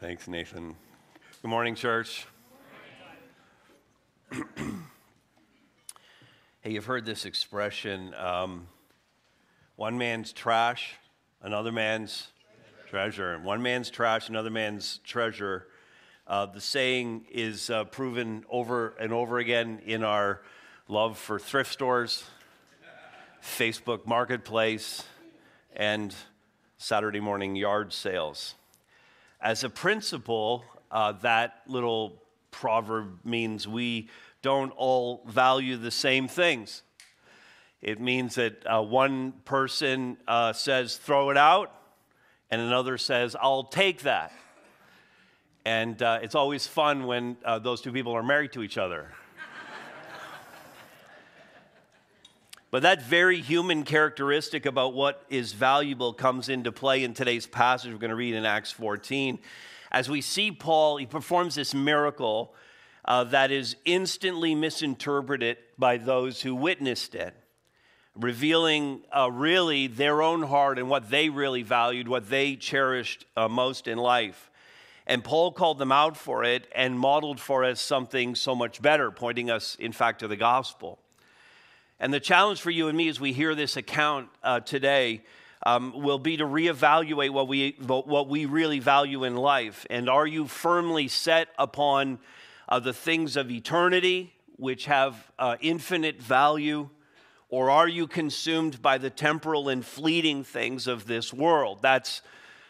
[0.00, 0.76] Thanks, Nathan.
[1.42, 2.26] Good morning, church.
[6.62, 8.66] hey, you've heard this expression um,
[9.76, 10.94] one man's trash,
[11.42, 12.28] another man's
[12.88, 13.34] treasure.
[13.34, 15.66] And one man's trash, another man's treasure.
[16.26, 20.40] Uh, the saying is uh, proven over and over again in our
[20.88, 22.24] love for thrift stores,
[23.42, 25.04] Facebook Marketplace,
[25.76, 26.14] and
[26.78, 28.54] Saturday morning yard sales.
[29.42, 34.10] As a principle, uh, that little proverb means we
[34.42, 36.82] don't all value the same things.
[37.80, 41.74] It means that uh, one person uh, says, throw it out,
[42.50, 44.32] and another says, I'll take that.
[45.64, 49.10] And uh, it's always fun when uh, those two people are married to each other.
[52.70, 57.92] But that very human characteristic about what is valuable comes into play in today's passage
[57.92, 59.40] we're going to read in Acts 14.
[59.90, 62.54] As we see Paul, he performs this miracle
[63.04, 67.34] uh, that is instantly misinterpreted by those who witnessed it,
[68.14, 73.48] revealing uh, really their own heart and what they really valued, what they cherished uh,
[73.48, 74.48] most in life.
[75.08, 79.10] And Paul called them out for it and modeled for us something so much better,
[79.10, 81.00] pointing us, in fact, to the gospel.
[82.02, 85.22] And the challenge for you and me as we hear this account uh, today
[85.66, 89.84] um, will be to reevaluate what we, what we really value in life.
[89.90, 92.18] And are you firmly set upon
[92.70, 96.88] uh, the things of eternity, which have uh, infinite value?
[97.50, 101.80] Or are you consumed by the temporal and fleeting things of this world?
[101.82, 102.22] That's,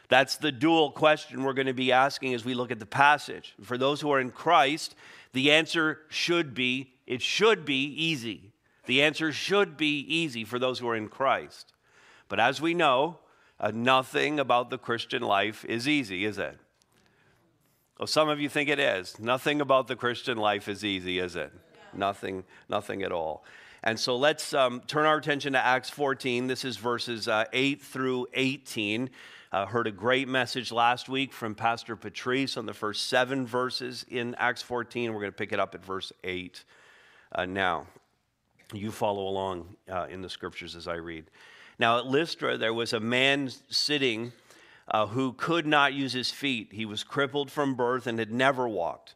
[0.08, 3.55] that's the dual question we're going to be asking as we look at the passage.
[3.62, 4.97] For those who are in Christ,
[5.33, 8.49] the answer should be it should be easy.
[8.86, 11.73] The answer should be easy for those who are in Christ.
[12.28, 13.19] But as we know,
[13.59, 16.56] uh, nothing about the Christian life is easy, is it?
[17.98, 19.20] Well, some of you think it is.
[19.20, 21.53] Nothing about the Christian life is easy, is it?
[21.53, 21.81] Yeah.
[21.92, 23.45] Nothing, nothing at all.
[23.83, 26.46] And so let's um, turn our attention to Acts 14.
[26.46, 29.11] This is verses uh, 8 through 18.
[29.52, 34.07] Uh, heard a great message last week from Pastor Patrice on the first seven verses
[34.08, 35.13] in Acts 14.
[35.13, 36.64] We're going to pick it up at verse 8
[37.33, 37.86] uh, now
[38.79, 41.31] you follow along uh, in the scriptures as I read.
[41.79, 44.33] Now, at Lystra, there was a man sitting
[44.89, 46.69] uh, who could not use his feet.
[46.73, 49.14] He was crippled from birth and had never walked.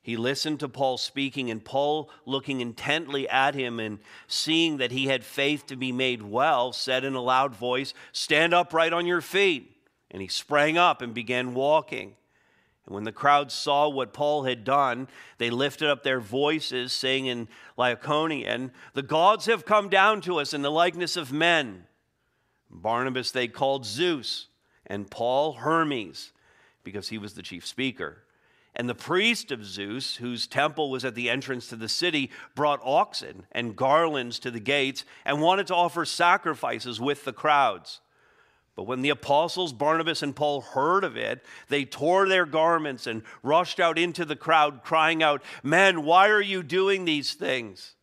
[0.00, 5.06] He listened to Paul speaking, and Paul, looking intently at him and seeing that he
[5.06, 9.20] had faith to be made well, said in a loud voice, Stand upright on your
[9.20, 9.74] feet.
[10.10, 12.14] And he sprang up and began walking.
[12.88, 17.26] And when the crowd saw what Paul had done, they lifted up their voices, saying
[17.26, 21.84] in Lycaonian, The gods have come down to us in the likeness of men.
[22.70, 24.46] Barnabas they called Zeus,
[24.86, 26.32] and Paul Hermes,
[26.82, 28.22] because he was the chief speaker.
[28.74, 32.80] And the priest of Zeus, whose temple was at the entrance to the city, brought
[32.82, 38.00] oxen and garlands to the gates and wanted to offer sacrifices with the crowds.
[38.78, 43.24] But when the apostles Barnabas and Paul heard of it, they tore their garments and
[43.42, 47.96] rushed out into the crowd, crying out, Men, why are you doing these things?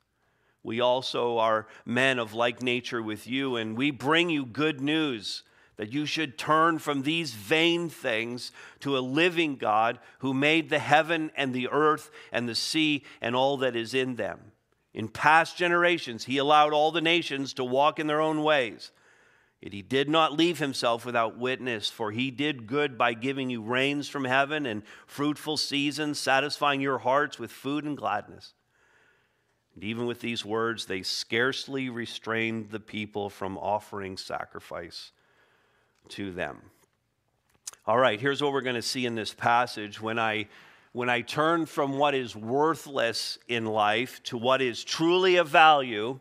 [0.64, 5.44] We also are men of like nature with you, and we bring you good news
[5.78, 10.80] that you should turn from these vain things to a living God who made the
[10.80, 14.52] heaven and the earth and the sea and all that is in them.
[14.94, 18.92] In past generations, he allowed all the nations to walk in their own ways.
[19.62, 23.62] Yet he did not leave himself without witness, for he did good by giving you
[23.62, 28.54] rains from heaven and fruitful seasons, satisfying your hearts with food and gladness.
[29.74, 35.12] And even with these words, they scarcely restrained the people from offering sacrifice
[36.10, 36.62] to them.
[37.88, 40.02] All right, here's what we're going to see in this passage.
[40.02, 40.48] When I
[40.92, 46.20] when I turn from what is worthless in life to what is truly of value,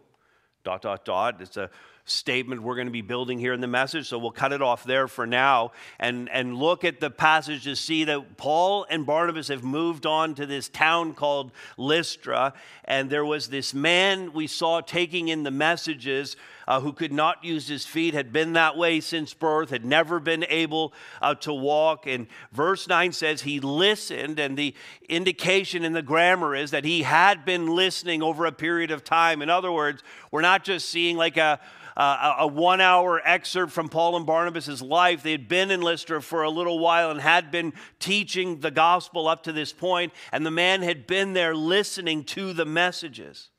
[0.64, 1.40] dot dot dot.
[1.40, 1.70] It's a
[2.04, 4.84] statement we're going to be building here in the message, so we'll cut it off
[4.84, 9.48] there for now and, and look at the passage to see that Paul and Barnabas
[9.48, 12.52] have moved on to this town called Lystra,
[12.84, 16.36] and there was this man we saw taking in the messages.
[16.66, 20.18] Uh, who could not use his feet, had been that way since birth, had never
[20.18, 22.06] been able uh, to walk.
[22.06, 24.74] And verse 9 says he listened, and the
[25.06, 29.42] indication in the grammar is that he had been listening over a period of time.
[29.42, 31.60] In other words, we're not just seeing like a
[31.96, 35.22] uh, a one hour excerpt from Paul and Barnabas' life.
[35.22, 39.28] They had been in Lystra for a little while and had been teaching the gospel
[39.28, 43.50] up to this point, and the man had been there listening to the messages.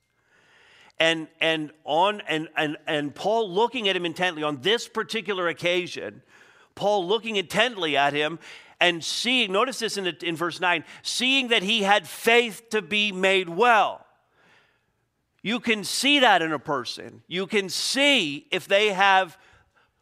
[0.98, 6.22] And, and, on, and, and, and Paul looking at him intently on this particular occasion,
[6.74, 8.40] Paul looking intently at him
[8.80, 13.12] and seeing, notice this in, in verse 9, seeing that he had faith to be
[13.12, 14.05] made well.
[15.45, 17.21] You can see that in a person.
[17.27, 19.38] You can see if they have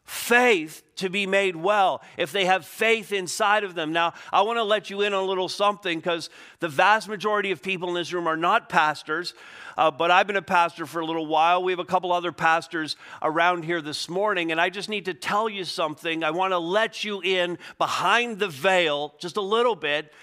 [0.06, 3.92] faith to be made well, if they have faith inside of them.
[3.92, 6.30] Now, I want to let you in on a little something because
[6.62, 9.34] the vast majority of people in this room are not pastors,
[9.78, 11.62] uh, but I've been a pastor for a little while.
[11.62, 15.14] We have a couple other pastors around here this morning, and I just need to
[15.14, 16.24] tell you something.
[16.24, 20.14] I want to let you in behind the veil just a little bit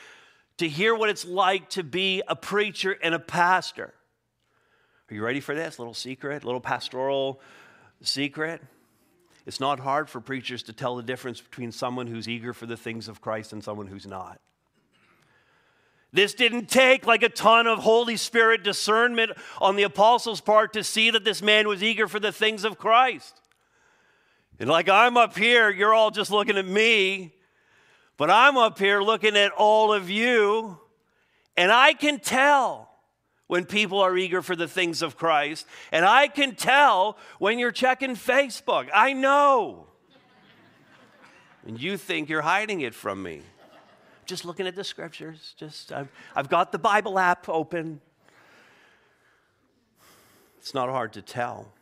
[0.57, 3.93] to hear what it's like to be a preacher and a pastor.
[5.11, 5.79] Are you ready for this?
[5.79, 7.41] Little secret, little pastoral
[8.01, 8.63] secret.
[9.45, 12.77] It's not hard for preachers to tell the difference between someone who's eager for the
[12.77, 14.41] things of Christ and someone who's not.
[16.13, 20.85] This didn't take like a ton of Holy Spirit discernment on the apostles' part to
[20.85, 23.41] see that this man was eager for the things of Christ.
[24.61, 27.35] And like I'm up here, you're all just looking at me,
[28.17, 30.79] but I'm up here looking at all of you,
[31.57, 32.90] and I can tell
[33.51, 35.67] when people are eager for the things of Christ.
[35.91, 38.89] And I can tell when you're checking Facebook.
[38.95, 39.89] I know.
[41.67, 43.43] and you think you're hiding it from me.
[44.25, 45.55] Just looking at the scriptures.
[45.57, 48.01] Just I've, I've got the Bible app open.
[50.61, 51.73] It's not hard to tell.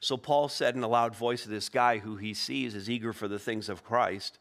[0.00, 3.12] So Paul said in a loud voice to this guy who he sees is eager
[3.12, 4.40] for the things of Christ,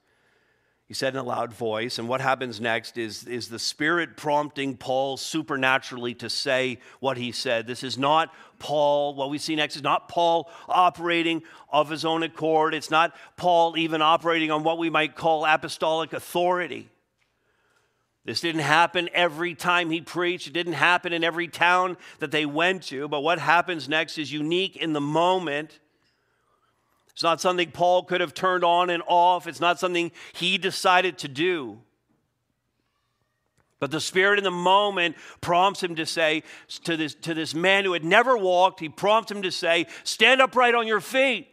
[0.90, 2.00] he said in a loud voice.
[2.00, 7.32] And what happens next is, is the Spirit prompting Paul supernaturally to say what he
[7.32, 7.68] said.
[7.68, 9.14] This is not Paul.
[9.14, 12.74] What we see next is not Paul operating of his own accord.
[12.74, 16.90] It's not Paul even operating on what we might call apostolic authority.
[18.26, 20.48] This didn't happen every time he preached.
[20.48, 23.08] It didn't happen in every town that they went to.
[23.08, 25.80] But what happens next is unique in the moment
[27.20, 29.46] it's not something Paul could have turned on and off.
[29.46, 31.80] It's not something he decided to do.
[33.82, 36.44] But the Spirit in the moment prompts him to say
[36.86, 40.42] to this, to this man who had never walked, he prompts him to say, Stand
[40.42, 41.50] upright on your feet.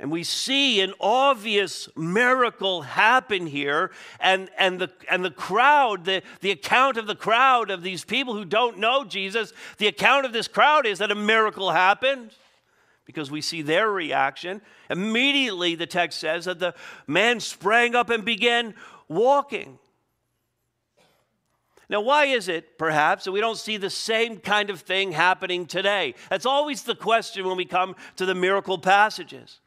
[0.00, 3.90] And we see an obvious miracle happen here.
[4.20, 8.34] And, and, the, and the crowd, the, the account of the crowd of these people
[8.34, 12.30] who don't know Jesus, the account of this crowd is that a miracle happened
[13.06, 14.60] because we see their reaction.
[14.88, 16.74] Immediately, the text says that the
[17.08, 18.74] man sprang up and began
[19.08, 19.80] walking.
[21.90, 25.66] Now, why is it, perhaps, that we don't see the same kind of thing happening
[25.66, 26.14] today?
[26.28, 29.58] That's always the question when we come to the miracle passages.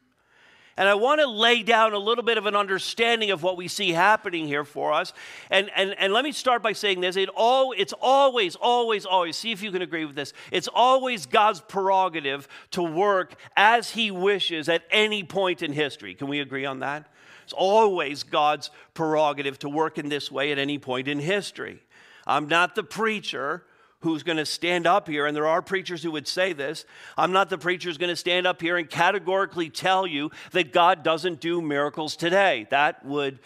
[0.76, 3.68] And I want to lay down a little bit of an understanding of what we
[3.68, 5.12] see happening here for us.
[5.50, 7.16] And, and, and let me start by saying this.
[7.16, 10.32] It all, it's always, always, always, see if you can agree with this.
[10.50, 16.14] It's always God's prerogative to work as He wishes at any point in history.
[16.14, 17.06] Can we agree on that?
[17.44, 21.80] It's always God's prerogative to work in this way at any point in history.
[22.26, 23.64] I'm not the preacher
[24.02, 26.84] who's going to stand up here, and there are preachers who would say this.
[27.16, 30.72] I'm not the preacher who's going to stand up here and categorically tell you that
[30.72, 32.66] God doesn't do miracles today.
[32.70, 33.38] That would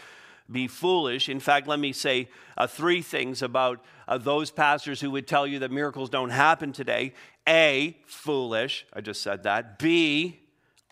[0.50, 1.28] be foolish.
[1.28, 5.46] In fact, let me say uh, three things about uh, those pastors who would tell
[5.46, 7.12] you that miracles don't happen today.
[7.48, 8.86] A, foolish.
[8.92, 9.78] I just said that.
[9.78, 10.40] B,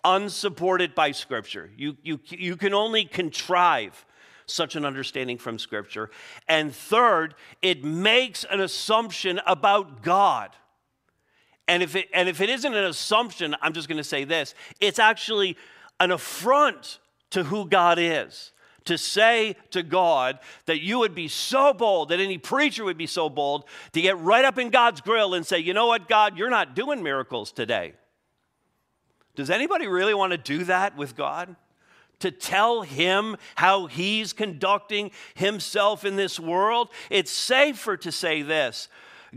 [0.03, 1.69] unsupported by Scripture.
[1.77, 4.05] You, you, you can only contrive
[4.47, 6.09] such an understanding from Scripture.
[6.47, 10.51] And third, it makes an assumption about God.
[11.67, 14.53] And if it, and if it isn't an assumption, I'm just going to say this
[14.79, 15.57] it's actually
[15.99, 16.99] an affront
[17.31, 18.51] to who God is.
[18.85, 20.37] To say to God
[20.67, 24.15] that you would be so bold, that any preacher would be so bold to get
[24.19, 27.51] right up in God's grill and say, you know what, God, you're not doing miracles
[27.51, 27.93] today.
[29.35, 31.55] Does anybody really want to do that with God?
[32.19, 38.87] To tell him how he's conducting himself in this world, it's safer to say this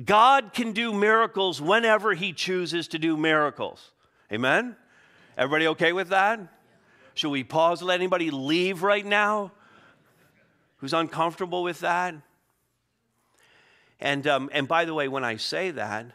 [0.04, 3.90] God can do miracles whenever he chooses to do miracles.
[4.32, 4.76] Amen?
[5.36, 6.40] Everybody okay with that?
[7.14, 9.52] Should we pause, let anybody leave right now
[10.76, 12.14] who's uncomfortable with that?
[14.00, 16.06] And, um, and by the way, when I say that,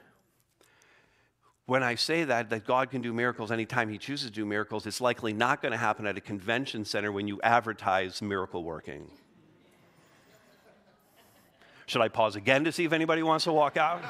[1.66, 4.86] when I say that, that God can do miracles anytime He chooses to do miracles,
[4.86, 9.10] it's likely not going to happen at a convention center when you advertise miracle working.
[11.86, 14.02] Should I pause again to see if anybody wants to walk out?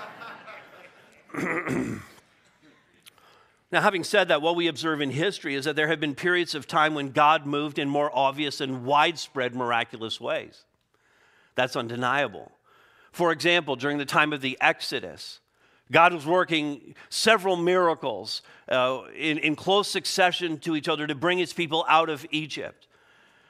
[1.35, 1.99] now,
[3.71, 6.67] having said that, what we observe in history is that there have been periods of
[6.67, 10.65] time when God moved in more obvious and widespread miraculous ways.
[11.55, 12.51] That's undeniable.
[13.11, 15.39] For example, during the time of the Exodus,
[15.91, 21.37] God was working several miracles uh, in, in close succession to each other to bring
[21.37, 22.87] his people out of Egypt.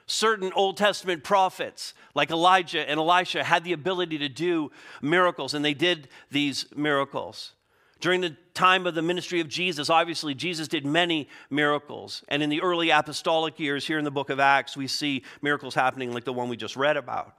[0.06, 5.64] Certain Old Testament prophets, like Elijah and Elisha, had the ability to do miracles, and
[5.64, 7.52] they did these miracles.
[8.00, 12.22] During the time of the ministry of Jesus, obviously, Jesus did many miracles.
[12.28, 15.74] And in the early apostolic years, here in the book of Acts, we see miracles
[15.74, 17.34] happening like the one we just read about.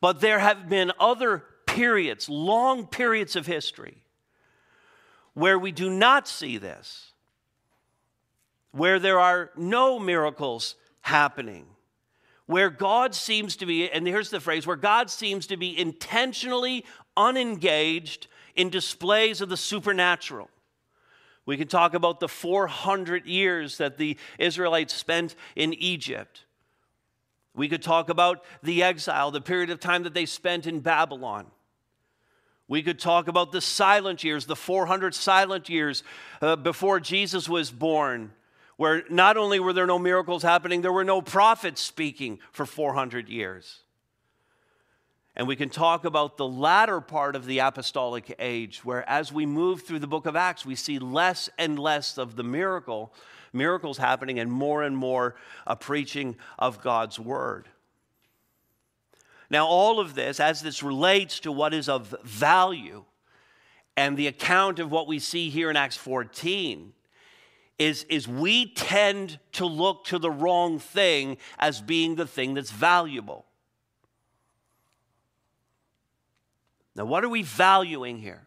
[0.00, 4.02] But there have been other periods, long periods of history,
[5.34, 7.12] where we do not see this,
[8.70, 11.66] where there are no miracles happening,
[12.46, 16.84] where God seems to be, and here's the phrase, where God seems to be intentionally
[17.16, 20.50] unengaged in displays of the supernatural.
[21.44, 26.44] We can talk about the 400 years that the Israelites spent in Egypt.
[27.54, 31.46] We could talk about the exile, the period of time that they spent in Babylon.
[32.68, 36.02] We could talk about the silent years, the 400 silent years
[36.40, 38.32] uh, before Jesus was born,
[38.76, 43.28] where not only were there no miracles happening, there were no prophets speaking for 400
[43.28, 43.80] years.
[45.34, 49.46] And we can talk about the latter part of the apostolic age, where as we
[49.46, 53.14] move through the book of Acts, we see less and less of the miracle,
[53.52, 57.68] miracles happening, and more and more a preaching of God's word.
[59.52, 63.04] Now, all of this, as this relates to what is of value,
[63.98, 66.94] and the account of what we see here in Acts 14,
[67.78, 72.70] is, is we tend to look to the wrong thing as being the thing that's
[72.70, 73.44] valuable.
[76.96, 78.46] Now, what are we valuing here?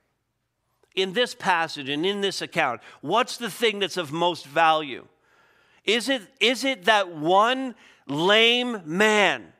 [0.96, 5.06] In this passage and in this account, what's the thing that's of most value?
[5.84, 7.76] Is it, is it that one
[8.08, 9.52] lame man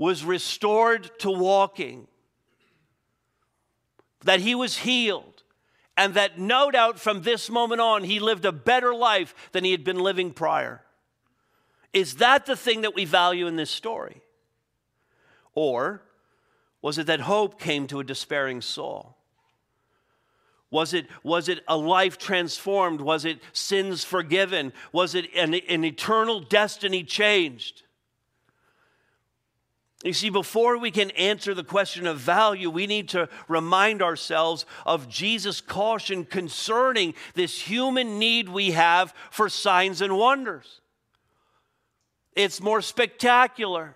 [0.00, 2.08] was restored to walking,
[4.24, 5.42] that he was healed,
[5.94, 9.72] and that no doubt from this moment on he lived a better life than he
[9.72, 10.80] had been living prior?
[11.92, 14.22] Is that the thing that we value in this story?
[15.54, 16.00] Or
[16.80, 19.18] was it that hope came to a despairing soul?
[20.70, 23.02] Was it, was it a life transformed?
[23.02, 24.72] Was it sins forgiven?
[24.92, 27.82] Was it an, an eternal destiny changed?
[30.02, 34.64] You see, before we can answer the question of value, we need to remind ourselves
[34.86, 40.80] of Jesus' caution concerning this human need we have for signs and wonders.
[42.34, 43.94] It's more spectacular.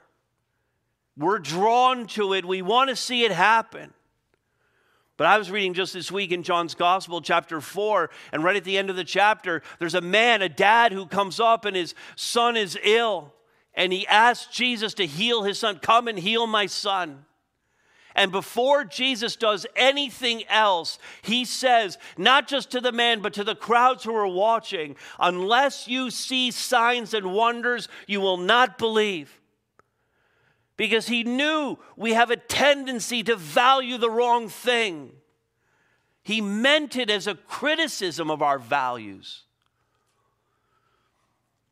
[1.17, 2.45] We're drawn to it.
[2.45, 3.95] We want to see it happen.
[5.17, 8.65] But I was reading just this week in John's Gospel, chapter 4, and right at
[8.65, 11.95] the end of the chapter, there's a man, a dad, who comes up and his
[12.17, 13.33] son is ill.
[13.75, 15.79] And he asks Jesus to heal his son.
[15.81, 17.25] Come and heal my son.
[18.17, 23.43] And before Jesus does anything else, he says, not just to the man, but to
[23.43, 29.41] the crowds who are watching, unless you see signs and wonders, you will not believe
[30.77, 35.13] because he knew we have a tendency to value the wrong thing.
[36.23, 39.44] He meant it as a criticism of our values.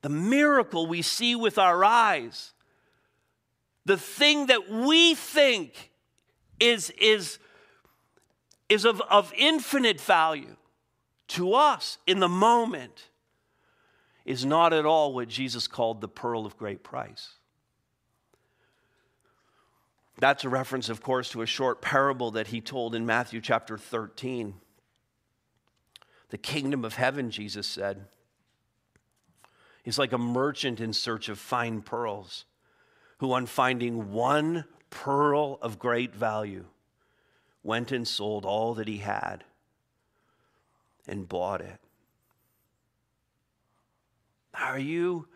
[0.02, 2.52] The miracle we see with our eyes,
[3.84, 5.92] the thing that we think
[6.60, 7.38] is, is,
[8.68, 10.56] is of, of infinite value
[11.28, 13.10] to us in the moment,
[14.24, 17.34] is not at all what Jesus called the pearl of great price.
[20.18, 23.76] That's a reference, of course, to a short parable that he told in Matthew chapter
[23.76, 24.54] 13.
[26.28, 28.06] The kingdom of heaven, Jesus said,
[29.84, 32.44] is like a merchant in search of fine pearls,
[33.18, 36.64] who, on finding one pearl of great value,
[37.62, 39.44] went and sold all that he had
[41.06, 41.78] and bought it.
[44.54, 45.26] Are you,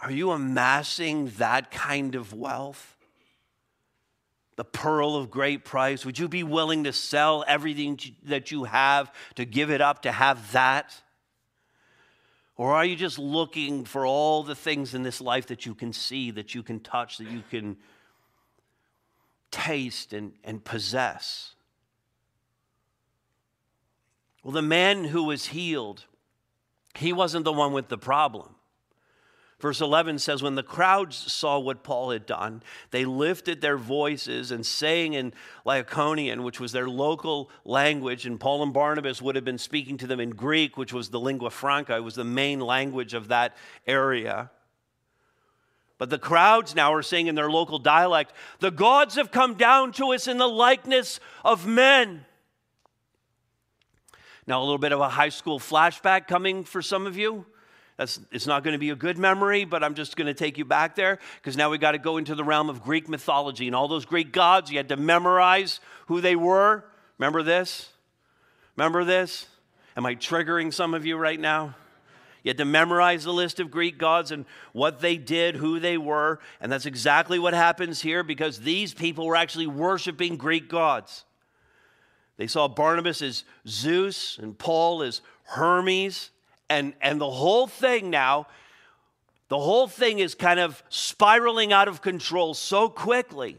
[0.00, 2.96] are you amassing that kind of wealth?
[4.56, 6.04] the pearl of great price?
[6.04, 10.12] Would you be willing to sell everything that you have to give it up to
[10.12, 10.94] have that?
[12.56, 15.92] Or are you just looking for all the things in this life that you can
[15.92, 17.76] see, that you can touch, that you can
[19.50, 21.54] taste and, and possess?
[24.42, 26.04] Well, the man who was healed,
[26.94, 28.55] he wasn't the one with the problem.
[29.58, 34.50] Verse 11 says, When the crowds saw what Paul had done, they lifted their voices
[34.50, 35.32] and saying in
[35.64, 40.06] Lycaonian, which was their local language, and Paul and Barnabas would have been speaking to
[40.06, 43.56] them in Greek, which was the lingua franca, it was the main language of that
[43.86, 44.50] area.
[45.98, 49.92] But the crowds now are saying in their local dialect, The gods have come down
[49.92, 52.26] to us in the likeness of men.
[54.46, 57.46] Now, a little bit of a high school flashback coming for some of you.
[57.96, 60.58] That's, it's not going to be a good memory, but I'm just going to take
[60.58, 63.66] you back there because now we got to go into the realm of Greek mythology
[63.66, 64.70] and all those Greek gods.
[64.70, 66.84] You had to memorize who they were.
[67.18, 67.88] Remember this?
[68.76, 69.46] Remember this?
[69.96, 71.74] Am I triggering some of you right now?
[72.42, 75.96] You had to memorize the list of Greek gods and what they did, who they
[75.96, 76.38] were.
[76.60, 81.24] And that's exactly what happens here because these people were actually worshiping Greek gods.
[82.36, 86.30] They saw Barnabas as Zeus and Paul as Hermes.
[86.68, 88.48] And, and the whole thing now,
[89.48, 93.58] the whole thing is kind of spiraling out of control so quickly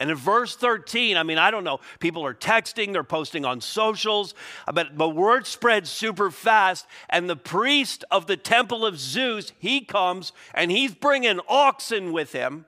[0.00, 3.60] and in verse 13, I mean, I don't know, people are texting, they're posting on
[3.60, 4.34] socials,
[4.72, 6.86] but the word spreads super fast.
[7.08, 12.32] And the priest of the temple of Zeus, he comes and he's bringing oxen with
[12.32, 12.66] him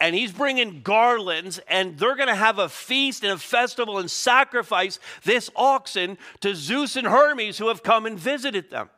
[0.00, 4.10] and he's bringing garlands, and they're going to have a feast and a festival and
[4.10, 8.90] sacrifice this oxen to Zeus and Hermes who have come and visited them.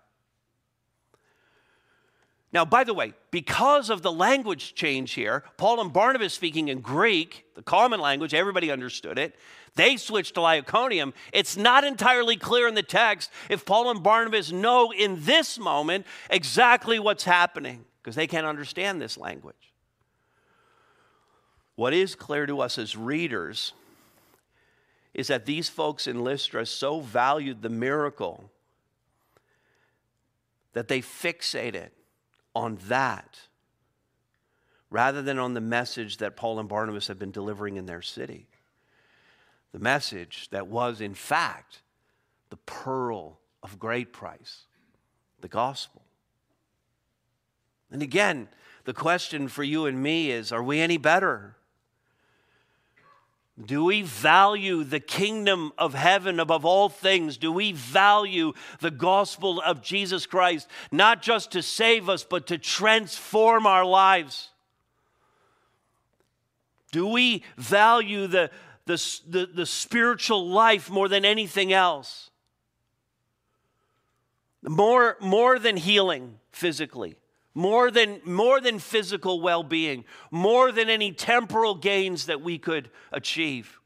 [2.52, 6.80] Now, by the way, because of the language change here, Paul and Barnabas speaking in
[6.80, 9.34] Greek, the common language, everybody understood it.
[9.74, 11.12] They switched to Lycaonian.
[11.34, 16.06] It's not entirely clear in the text if Paul and Barnabas know in this moment
[16.30, 19.74] exactly what's happening because they can't understand this language.
[21.76, 23.74] What is clear to us as readers
[25.14, 28.50] is that these folks in Lystra so valued the miracle
[30.72, 31.90] that they fixated
[32.54, 33.38] on that
[34.90, 38.46] rather than on the message that Paul and Barnabas have been delivering in their city.
[39.72, 41.82] The message that was, in fact,
[42.50, 44.64] the pearl of great price,
[45.40, 46.02] the gospel.
[47.90, 48.48] And again,
[48.84, 51.56] the question for you and me is are we any better?
[53.64, 57.38] Do we value the kingdom of heaven above all things?
[57.38, 62.58] Do we value the gospel of Jesus Christ, not just to save us, but to
[62.58, 64.50] transform our lives?
[66.92, 68.50] Do we value the,
[68.84, 72.30] the, the, the spiritual life more than anything else?
[74.62, 77.16] More, more than healing physically
[77.56, 82.90] more than, more than physical well being, more than any temporal gains that we could
[83.10, 83.80] achieve,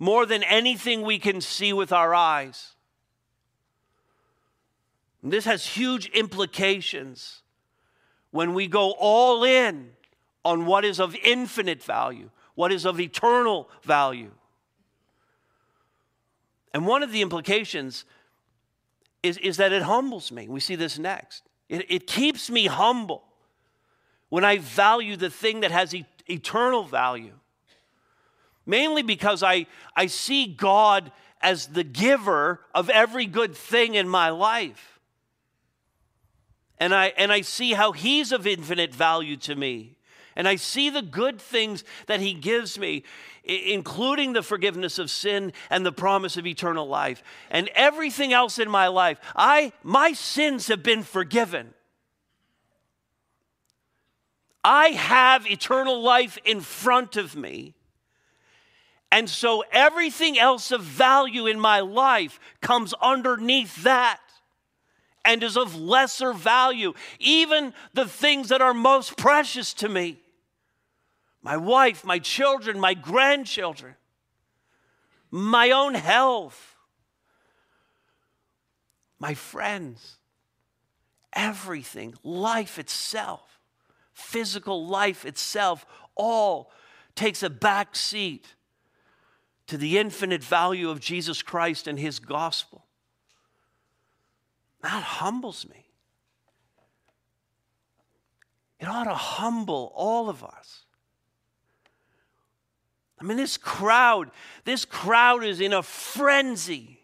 [0.00, 2.74] more than anything we can see with our eyes.
[5.22, 7.42] And this has huge implications
[8.32, 9.90] when we go all in
[10.44, 14.32] on what is of infinite value, what is of eternal value.
[16.74, 18.04] And one of the implications
[19.22, 20.48] is, is that it humbles me.
[20.48, 21.44] We see this next.
[21.72, 23.24] It, it keeps me humble
[24.28, 27.32] when I value the thing that has e- eternal value.
[28.66, 34.28] Mainly because I, I see God as the giver of every good thing in my
[34.28, 35.00] life.
[36.78, 39.96] And I, and I see how He's of infinite value to me.
[40.36, 43.04] And I see the good things that He gives me,
[43.44, 47.22] including the forgiveness of sin and the promise of eternal life.
[47.50, 51.74] And everything else in my life, I, my sins have been forgiven.
[54.64, 57.74] I have eternal life in front of me.
[59.10, 64.21] And so everything else of value in my life comes underneath that
[65.24, 66.94] and is of lesser value.
[67.18, 70.18] Even the things that are most precious to me
[71.44, 73.96] my wife, my children, my grandchildren,
[75.28, 76.76] my own health,
[79.18, 80.18] my friends,
[81.32, 83.58] everything, life itself,
[84.12, 86.70] physical life itself, all
[87.16, 88.54] takes a back seat
[89.66, 92.81] to the infinite value of Jesus Christ and his gospel.
[94.82, 95.86] That humbles me.
[98.80, 100.82] It ought to humble all of us.
[103.20, 104.32] I mean, this crowd,
[104.64, 106.98] this crowd is in a frenzy,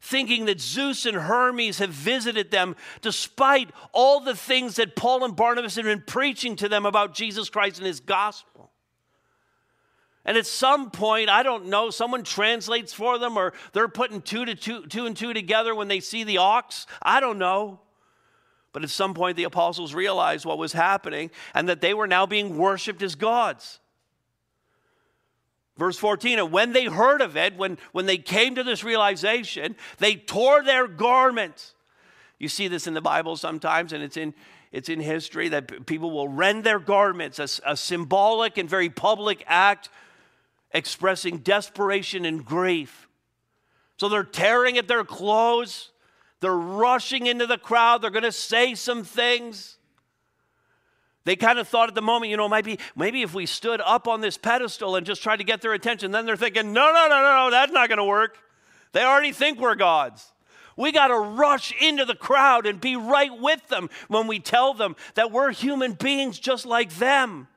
[0.00, 5.36] thinking that Zeus and Hermes have visited them despite all the things that Paul and
[5.36, 8.72] Barnabas have been preaching to them about Jesus Christ and his gospel.
[10.28, 14.44] And at some point, I don't know, someone translates for them or they're putting two,
[14.44, 16.86] to two, two and two together when they see the ox.
[17.00, 17.80] I don't know.
[18.74, 22.26] But at some point, the apostles realized what was happening and that they were now
[22.26, 23.80] being worshiped as gods.
[25.78, 29.76] Verse 14, and when they heard of it, when, when they came to this realization,
[29.96, 31.72] they tore their garments.
[32.38, 34.34] You see this in the Bible sometimes, and it's in,
[34.72, 39.42] it's in history that people will rend their garments, a, a symbolic and very public
[39.46, 39.88] act
[40.72, 43.08] expressing desperation and grief.
[43.96, 45.90] So they're tearing at their clothes.
[46.40, 48.02] They're rushing into the crowd.
[48.02, 49.76] They're going to say some things.
[51.24, 54.08] They kind of thought at the moment, you know, maybe, maybe if we stood up
[54.08, 57.08] on this pedestal and just tried to get their attention, then they're thinking, no, no,
[57.08, 58.38] no, no, no, that's not going to work.
[58.92, 60.32] They already think we're gods.
[60.76, 64.72] We got to rush into the crowd and be right with them when we tell
[64.74, 67.48] them that we're human beings just like them.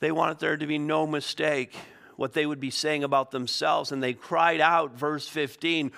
[0.00, 1.74] They wanted there to be no mistake
[2.16, 5.92] what they would be saying about themselves, and they cried out, verse 15.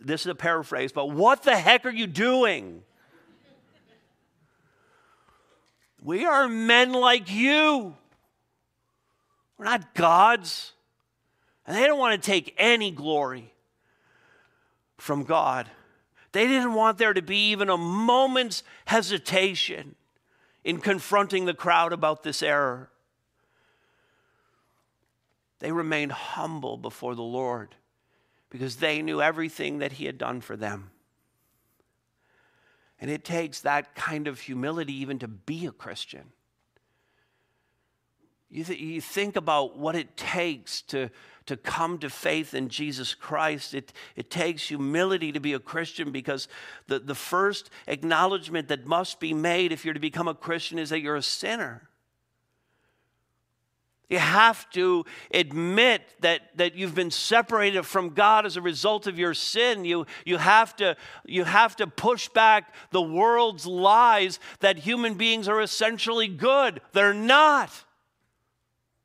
[0.00, 2.82] This is a paraphrase, but what the heck are you doing?
[6.02, 7.94] We are men like you.
[9.58, 10.72] We're not gods.
[11.66, 13.52] And they don't want to take any glory
[14.96, 15.68] from God.
[16.32, 19.94] They didn't want there to be even a moment's hesitation
[20.64, 22.88] in confronting the crowd about this error.
[25.60, 27.76] They remained humble before the Lord
[28.50, 30.90] because they knew everything that He had done for them.
[33.00, 36.32] And it takes that kind of humility even to be a Christian.
[38.50, 41.10] You, th- you think about what it takes to,
[41.46, 43.74] to come to faith in Jesus Christ.
[43.74, 46.48] It, it takes humility to be a Christian because
[46.88, 50.90] the, the first acknowledgement that must be made if you're to become a Christian is
[50.90, 51.89] that you're a sinner.
[54.10, 59.18] You have to admit that, that you've been separated from God as a result of
[59.18, 59.84] your sin.
[59.84, 65.46] You, you, have to, you have to push back the world's lies that human beings
[65.46, 66.80] are essentially good.
[66.92, 67.70] They're not.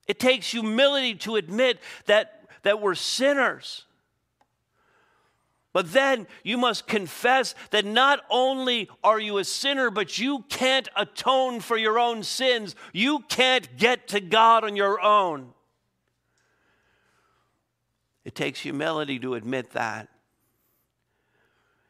[0.07, 3.84] It takes humility to admit that, that we're sinners.
[5.75, 10.87] But then you must confess that not only are you a sinner, but you can't
[10.95, 12.77] atone for your own sins.
[12.93, 15.49] You can't get to God on your own.
[18.23, 20.07] It takes humility to admit that.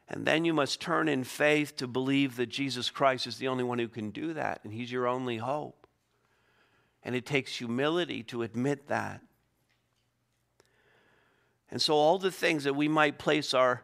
[0.10, 3.64] And then you must turn in faith to believe that Jesus Christ is the only
[3.64, 5.86] one who can do that, and He's your only hope.
[7.04, 9.22] And it takes humility to admit that.
[11.72, 13.84] And so, all the things that we might place our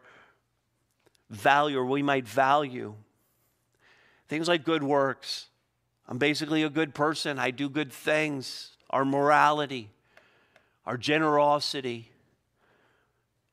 [1.30, 2.94] value or we might value,
[4.28, 5.48] things like good works,
[6.08, 9.90] I'm basically a good person, I do good things, our morality,
[10.86, 12.10] our generosity,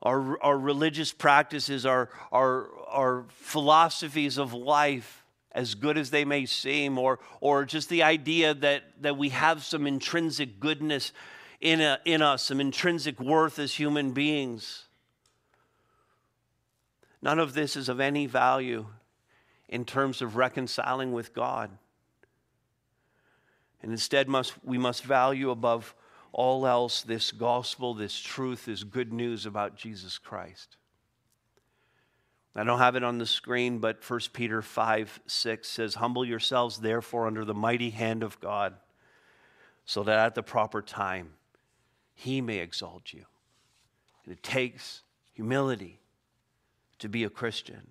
[0.02, 6.46] our, our religious practices, our, our, our philosophies of life, as good as they may
[6.46, 11.12] seem, or, or just the idea that, that we have some intrinsic goodness
[11.62, 14.86] in, a, in us, some intrinsic worth as human beings.
[17.22, 18.86] None of this is of any value
[19.68, 21.70] in terms of reconciling with God.
[23.82, 25.96] And instead, must, we must value above
[26.32, 30.78] all else this gospel, this truth, this good news about Jesus Christ.
[32.56, 36.80] I don't have it on the screen, but 1 Peter 5 6 says, Humble yourselves,
[36.80, 38.74] therefore, under the mighty hand of God,
[39.86, 41.30] so that at the proper time
[42.20, 43.24] he may exalt you.
[44.26, 46.02] And it takes humility
[47.00, 47.88] to be a Christian.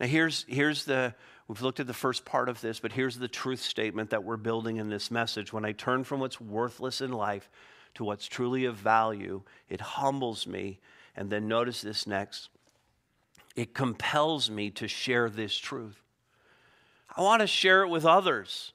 [0.00, 1.14] Now, here's, here's the,
[1.46, 4.36] we've looked at the first part of this, but here's the truth statement that we're
[4.36, 5.52] building in this message.
[5.52, 7.48] When I turn from what's worthless in life
[7.94, 10.80] to what's truly of value, it humbles me.
[11.14, 12.48] And then notice this next
[13.54, 16.02] it compels me to share this truth.
[17.16, 18.72] I want to share it with others.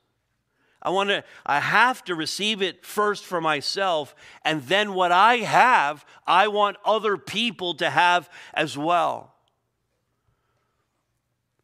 [0.81, 5.37] I want to I have to receive it first for myself and then what I
[5.37, 9.33] have I want other people to have as well.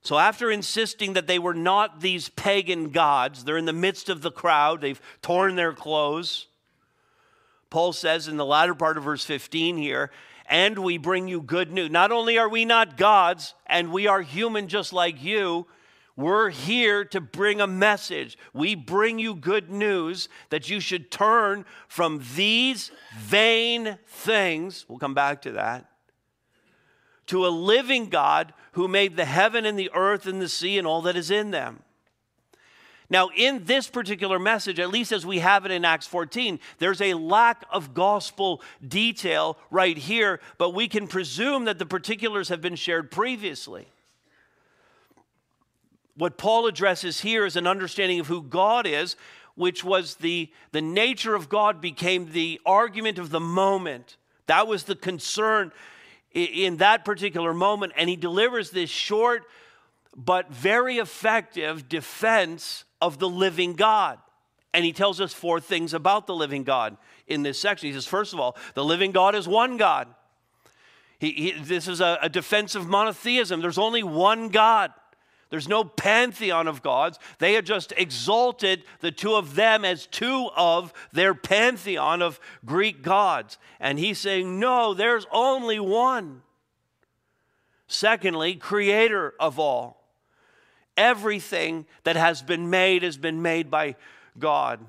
[0.02, 4.22] So after insisting that they were not these pagan gods, they're in the midst of
[4.22, 6.48] the crowd, they've torn their clothes.
[7.70, 10.12] Paul says in the latter part of verse 15 here,
[10.46, 11.90] and we bring you good news.
[11.90, 15.68] Not only are we not gods and we are human just like you,
[16.16, 18.38] we're here to bring a message.
[18.54, 25.16] We bring you good news that you should turn from these vain things, we'll come
[25.16, 25.90] back to that,
[27.28, 30.86] to a living God who made the heaven and the earth and the sea and
[30.86, 31.82] all that is in them.
[33.10, 37.02] Now, in this particular message, at least as we have it in Acts 14, there's
[37.02, 42.62] a lack of gospel detail right here, but we can presume that the particulars have
[42.62, 43.88] been shared previously
[46.16, 49.16] what Paul addresses here is an understanding of who God is,
[49.56, 54.18] which was the, the nature of God became the argument of the moment.
[54.48, 55.72] That was the concern
[56.34, 57.94] in that particular moment.
[57.96, 59.44] And he delivers this short
[60.16, 64.20] but very effective defense of the living God.
[64.74, 66.98] And he tells us four things about the living God
[67.28, 67.88] in this section.
[67.88, 70.08] He says, first of all, the living God is one God.
[71.20, 72.30] He, he, this is a, a
[72.76, 73.62] of monotheism.
[73.62, 74.92] There's only one God.
[75.54, 77.20] There's no pantheon of gods.
[77.38, 83.04] They had just exalted the two of them as two of their pantheon of Greek
[83.04, 83.60] gods.
[83.80, 86.42] And he's saying, no, there's only one.
[87.86, 90.04] Secondly, creator of all.
[90.98, 93.96] Everything that has been made has been made by
[94.40, 94.80] God.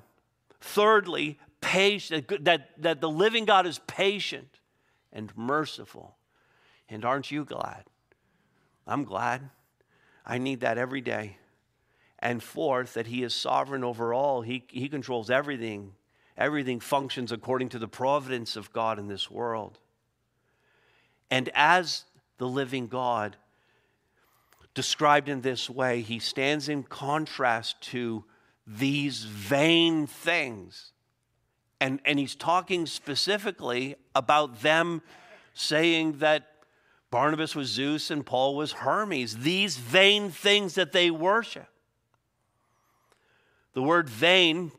[0.61, 4.57] Thirdly, patient, that, that the living God is patient
[5.13, 6.15] and merciful.
[6.89, 7.83] And aren't you glad?
[8.87, 9.51] I'm glad.
[10.25, 11.37] I need that every day.
[12.19, 14.41] And fourth, that He is sovereign over all.
[14.41, 15.93] He, he controls everything.
[16.37, 19.77] Everything functions according to the providence of God in this world.
[21.29, 22.03] And as
[22.37, 23.35] the living God,
[24.75, 28.25] described in this way, He stands in contrast to
[28.67, 30.91] these vain things.
[31.79, 35.01] And, and He's talking specifically about them
[35.53, 36.47] saying that
[37.15, 41.69] Barnabas was Zeus and Paul was Hermes, these vain things that they worship.
[43.71, 44.73] The word vain,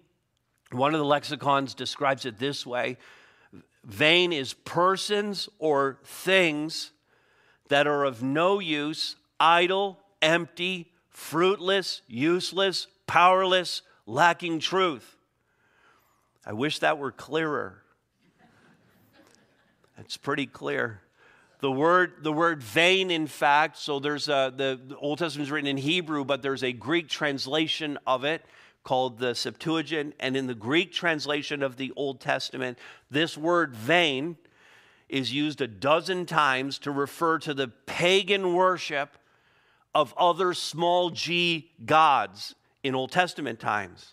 [0.70, 2.98] one of the lexicons describes it this way
[3.84, 6.90] vain is persons or things
[7.68, 15.16] that are of no use, idle, empty, fruitless, useless, powerless, lacking truth.
[16.44, 17.82] I wish that were clearer.
[19.96, 21.00] It's pretty clear.
[21.60, 25.50] The word, the word vain, in fact, so there's a, the, the Old Testament is
[25.50, 28.44] written in Hebrew, but there's a Greek translation of it
[28.84, 30.14] called the Septuagint.
[30.20, 32.78] And in the Greek translation of the Old Testament,
[33.10, 34.36] this word vain
[35.08, 39.16] is used a dozen times to refer to the pagan worship
[39.94, 44.12] of other small g gods in Old Testament times.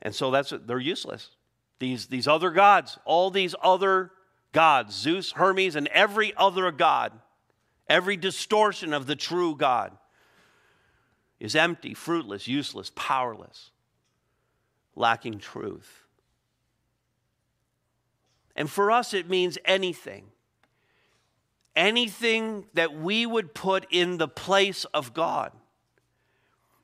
[0.00, 1.30] And so that's they're useless.
[1.78, 4.12] These, these other gods, all these other
[4.52, 7.12] gods Zeus, Hermes, and every other god,
[7.88, 9.92] every distortion of the true God
[11.40, 13.72] is empty, fruitless, useless, powerless,
[14.94, 16.04] lacking truth.
[18.54, 20.26] And for us, it means anything.
[21.74, 25.52] Anything that we would put in the place of God.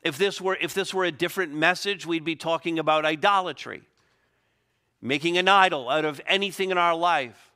[0.03, 3.83] If this were, if this were a different message, we'd be talking about idolatry,
[5.03, 7.53] making an idol out of anything in our life.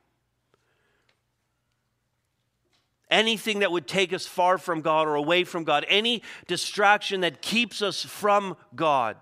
[3.13, 7.41] Anything that would take us far from God or away from God, any distraction that
[7.41, 9.15] keeps us from God.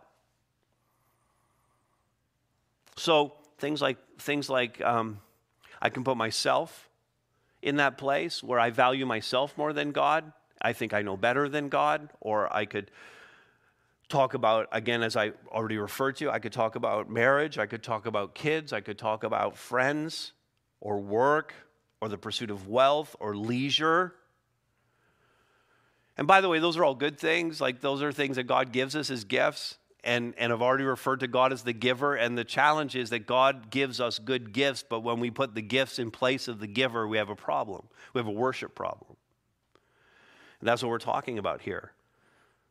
[2.95, 5.19] So things like things like um,
[5.81, 6.89] I can put myself
[7.61, 10.31] in that place where I value myself more than God.
[10.61, 12.91] I think I know better than God, or I could
[14.09, 16.31] talk about again as I already referred to.
[16.31, 17.57] I could talk about marriage.
[17.57, 18.71] I could talk about kids.
[18.71, 20.31] I could talk about friends
[20.79, 21.53] or work
[22.01, 24.13] or the pursuit of wealth or leisure.
[26.17, 27.61] And by the way, those are all good things.
[27.61, 29.77] Like those are things that God gives us as gifts.
[30.03, 32.15] And, and I've already referred to God as the giver.
[32.15, 35.61] And the challenge is that God gives us good gifts, but when we put the
[35.61, 37.87] gifts in place of the giver, we have a problem.
[38.13, 39.15] We have a worship problem.
[40.59, 41.91] And that's what we're talking about here.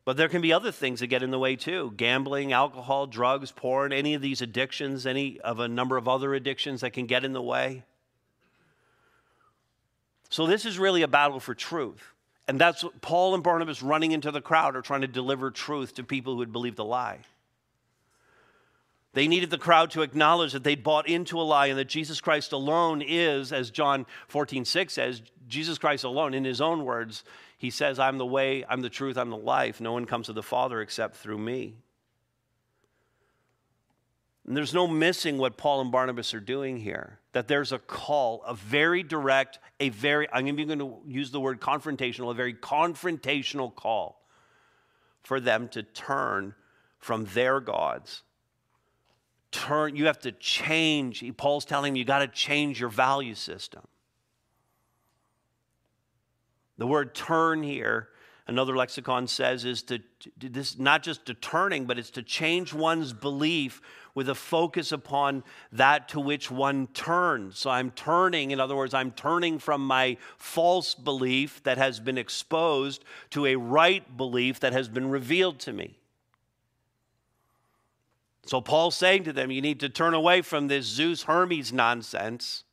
[0.03, 3.51] But there can be other things that get in the way too gambling, alcohol, drugs,
[3.51, 7.23] porn, any of these addictions, any of a number of other addictions that can get
[7.23, 7.83] in the way.
[10.31, 12.01] So this is really a battle for truth.
[12.47, 15.93] And that's what Paul and Barnabas running into the crowd are trying to deliver truth
[15.95, 17.19] to people who had believed a lie.
[19.13, 22.21] They needed the crowd to acknowledge that they'd bought into a lie and that Jesus
[22.21, 27.25] Christ alone is, as John 14, 6 says, Jesus Christ alone, in his own words,
[27.57, 29.81] he says, I'm the way, I'm the truth, I'm the life.
[29.81, 31.75] No one comes to the Father except through me.
[34.51, 37.19] And there's no missing what Paul and Barnabas are doing here.
[37.31, 41.39] That there's a call, a very direct, a very, I'm even going to use the
[41.39, 44.21] word confrontational, a very confrontational call
[45.23, 46.53] for them to turn
[46.99, 48.23] from their gods.
[49.51, 51.23] Turn, you have to change.
[51.37, 53.87] Paul's telling them you got to change your value system.
[56.77, 58.09] The word turn here
[58.47, 59.99] another lexicon says is to,
[60.37, 63.81] this not just to turning but it's to change one's belief
[64.13, 67.57] with a focus upon that to which one turns.
[67.57, 72.17] So I'm turning, in other words, I'm turning from my false belief that has been
[72.17, 75.97] exposed to a right belief that has been revealed to me.
[78.45, 82.63] So Paul's saying to them, you need to turn away from this Zeus Hermes nonsense.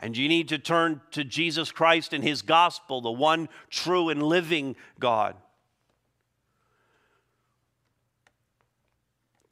[0.00, 4.22] And you need to turn to Jesus Christ and his gospel, the one true and
[4.22, 5.34] living God.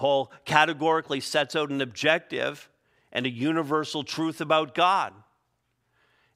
[0.02, 2.68] Paul categorically sets out an objective
[3.12, 5.12] and a universal truth about God.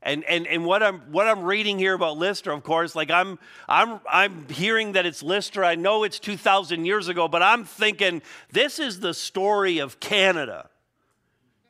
[0.00, 3.40] And, and, and what, I'm, what I'm reading here about Lystra, of course, like I'm,
[3.68, 5.66] I'm, I'm hearing that it's Lystra.
[5.66, 10.70] I know it's 2,000 years ago, but I'm thinking this is the story of Canada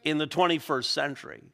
[0.04, 1.44] in the 21st century.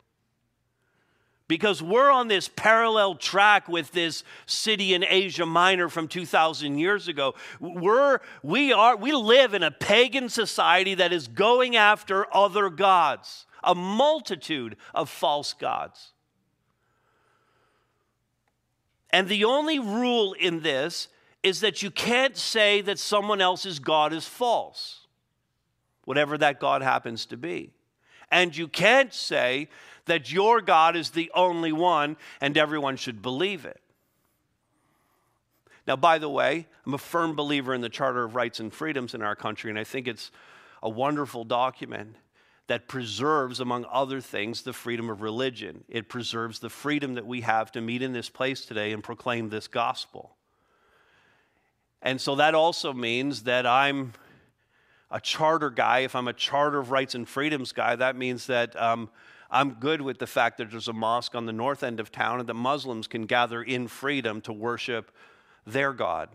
[1.53, 7.09] Because we're on this parallel track with this city in Asia Minor from 2,000 years
[7.09, 7.35] ago.
[7.61, 13.45] We're, we, are, we live in a pagan society that is going after other gods,
[13.63, 16.13] a multitude of false gods.
[19.11, 21.09] And the only rule in this
[21.43, 25.07] is that you can't say that someone else's God is false,
[26.07, 27.75] whatever that God happens to be.
[28.31, 29.69] And you can't say
[30.07, 33.81] that your God is the only one and everyone should believe it.
[35.87, 39.15] Now, by the way, I'm a firm believer in the Charter of Rights and Freedoms
[39.15, 40.31] in our country, and I think it's
[40.83, 42.17] a wonderful document
[42.69, 45.85] that preserves, among other things, the freedom of religion.
[45.89, 49.49] It preserves the freedom that we have to meet in this place today and proclaim
[49.49, 50.37] this gospel.
[52.01, 54.13] And so that also means that I'm
[55.11, 56.01] a charter guy.
[56.01, 59.11] If I'm a Charter of Rights and Freedoms guy, that means that um,
[59.53, 62.41] I'm good with the fact that there's a mosque on the north end of town
[62.41, 65.13] and that Muslims can gather in freedom to worship
[65.67, 66.31] their God.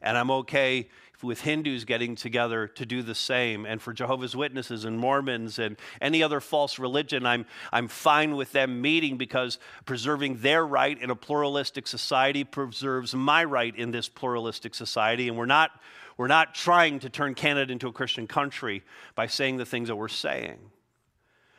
[0.00, 0.88] And I'm okay
[1.22, 5.76] with Hindus getting together to do the same, and for Jehovah's Witnesses and Mormons and
[6.00, 11.10] any other false religion, I'm, I'm fine with them meeting because preserving their right in
[11.10, 15.28] a pluralistic society preserves my right in this pluralistic society.
[15.28, 15.70] And we're not,
[16.18, 19.96] we're not trying to turn Canada into a Christian country by saying the things that
[19.96, 20.58] we're saying.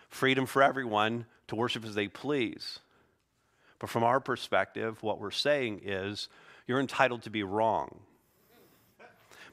[0.09, 2.79] Freedom for everyone to worship as they please.
[3.79, 6.29] But from our perspective, what we're saying is
[6.65, 7.99] you're entitled to be wrong.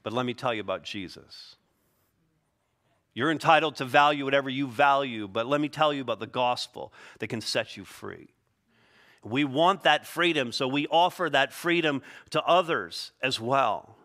[0.03, 1.57] But let me tell you about Jesus.
[3.15, 6.93] You're entitled to value whatever you value, but let me tell you about the gospel
[7.21, 8.29] that can set you free.
[9.23, 13.97] We want that freedom, so we offer that freedom to others as well.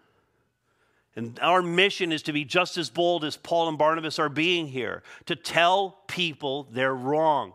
[1.19, 4.67] And our mission is to be just as bold as Paul and Barnabas are being
[4.67, 7.51] here, to tell people they're wrong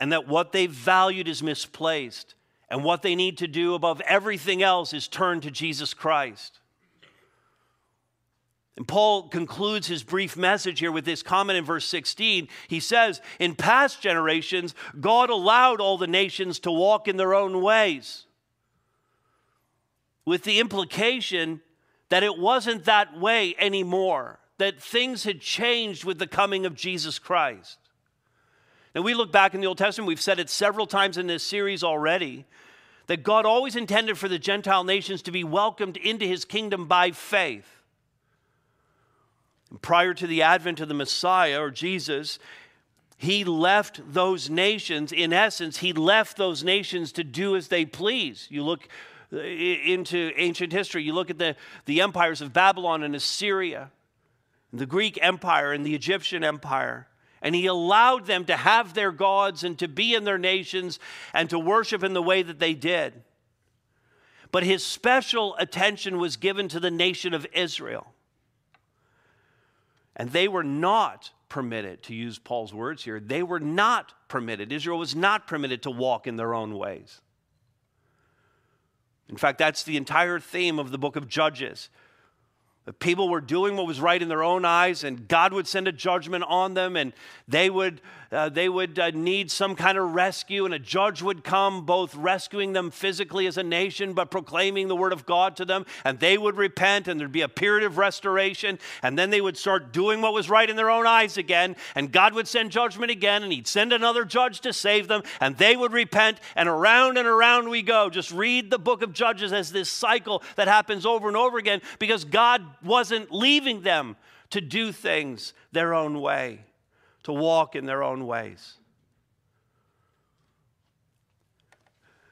[0.00, 2.34] and that what they valued is misplaced,
[2.70, 6.60] and what they need to do above everything else is turn to Jesus Christ.
[8.78, 12.48] And Paul concludes his brief message here with this comment in verse 16.
[12.68, 17.60] He says, In past generations, God allowed all the nations to walk in their own
[17.60, 18.24] ways,
[20.24, 21.60] with the implication
[22.08, 27.18] that it wasn't that way anymore, that things had changed with the coming of Jesus
[27.18, 27.78] Christ.
[28.94, 31.42] Now, we look back in the Old Testament, we've said it several times in this
[31.42, 32.46] series already,
[33.06, 37.10] that God always intended for the Gentile nations to be welcomed into his kingdom by
[37.10, 37.66] faith.
[39.82, 42.38] Prior to the advent of the Messiah or Jesus,
[43.18, 48.46] he left those nations, in essence, he left those nations to do as they please.
[48.50, 48.88] You look
[49.30, 53.90] into ancient history, you look at the, the empires of Babylon and Assyria,
[54.72, 57.08] the Greek Empire and the Egyptian Empire.
[57.40, 60.98] And he allowed them to have their gods and to be in their nations
[61.32, 63.22] and to worship in the way that they did.
[64.50, 68.12] But his special attention was given to the nation of Israel.
[70.16, 74.72] And they were not permitted, to use Paul's words here, they were not permitted.
[74.72, 77.20] Israel was not permitted to walk in their own ways.
[79.28, 81.90] In fact, that's the entire theme of the book of Judges.
[82.86, 85.86] The people were doing what was right in their own eyes, and God would send
[85.86, 87.12] a judgment on them, and
[87.46, 91.44] they would, uh, they would uh, need some kind of rescue, and a judge would
[91.44, 95.64] come, both rescuing them physically as a nation, but proclaiming the word of God to
[95.64, 99.40] them, and they would repent, and there'd be a period of restoration, and then they
[99.40, 102.70] would start doing what was right in their own eyes again, and God would send
[102.70, 106.68] judgment again, and He'd send another judge to save them, and they would repent, and
[106.68, 108.10] around and around we go.
[108.10, 111.80] Just read the book of Judges as this cycle that happens over and over again,
[111.98, 114.16] because God wasn't leaving them
[114.50, 116.60] to do things their own way,
[117.28, 118.78] to walk in their own ways.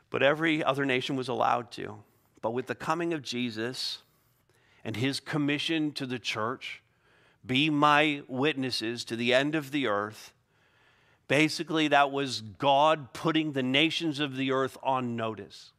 [0.08, 1.98] But every other nation was allowed to.
[2.40, 3.98] But with the coming of Jesus
[4.82, 6.82] and his commission to the church,
[7.44, 10.32] be my witnesses to the end of the earth,
[11.28, 15.72] basically that was God putting the nations of the earth on notice.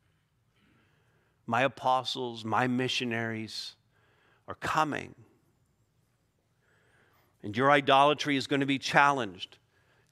[1.47, 3.73] My apostles, my missionaries,
[4.47, 5.15] are coming.
[7.47, 9.57] And your idolatry is going to be challenged,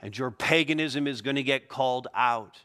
[0.01, 2.61] and your paganism is going to get called out.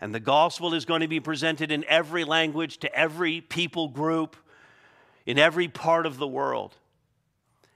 [0.00, 4.34] And the gospel is going to be presented in every language to every people group
[5.26, 6.76] in every part of the world.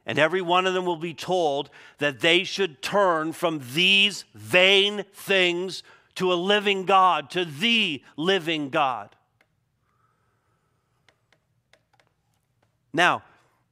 [0.07, 1.69] And every one of them will be told
[1.99, 5.83] that they should turn from these vain things
[6.15, 9.15] to a living God, to the living God.
[12.95, 13.25] Now,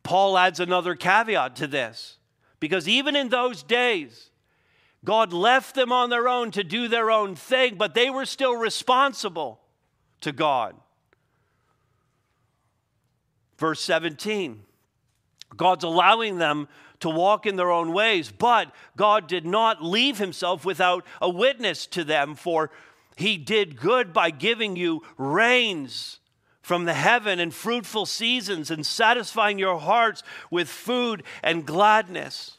[0.03, 2.18] Paul adds another caveat to this
[2.61, 4.31] because even in those days,
[5.05, 8.57] God left them on their own to do their own thing, but they were still
[8.57, 9.61] responsible
[10.21, 10.75] to God.
[13.59, 14.63] Verse 17
[15.57, 16.69] God's allowing them
[17.01, 21.87] to walk in their own ways, but God did not leave himself without a witness
[21.87, 22.71] to them, for
[23.17, 26.19] he did good by giving you rains
[26.69, 32.59] from the heaven and fruitful seasons and satisfying your hearts with food and gladness.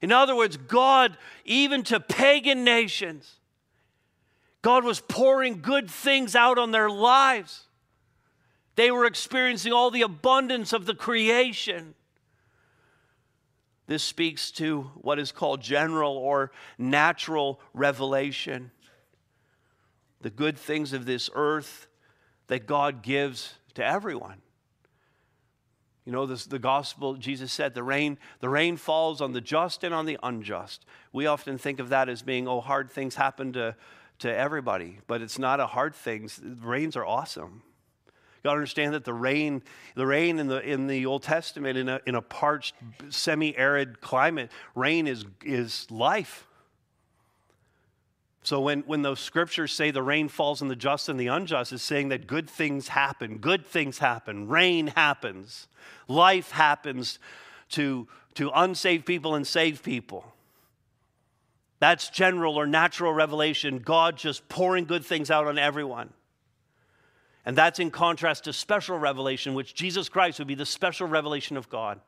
[0.00, 3.40] In other words, God, even to pagan nations,
[4.62, 7.64] God was pouring good things out on their lives.
[8.74, 11.94] They were experiencing all the abundance of the creation.
[13.86, 18.70] This speaks to what is called general or natural revelation.
[20.22, 21.87] The good things of this earth
[22.48, 24.42] that God gives to everyone.
[26.04, 29.84] You know, this, the gospel, Jesus said, the rain, the rain falls on the just
[29.84, 30.86] and on the unjust.
[31.12, 33.76] We often think of that as being, oh, hard things happen to,
[34.20, 36.30] to everybody, but it's not a hard thing.
[36.62, 37.62] Rains are awesome.
[38.06, 39.62] You got to understand that the rain,
[39.96, 42.74] the rain in the, in the Old Testament, in a, in a parched,
[43.10, 46.47] semi arid climate, rain is, is life.
[48.48, 51.70] So when, when those scriptures say the rain falls on the just and the unjust,
[51.70, 55.68] it's saying that good things happen, good things happen, rain happens,
[56.08, 57.18] life happens
[57.72, 60.24] to, to unsaved people and saved people.
[61.78, 66.08] That's general or natural revelation, God just pouring good things out on everyone.
[67.44, 71.58] And that's in contrast to special revelation, which Jesus Christ would be the special revelation
[71.58, 72.00] of God.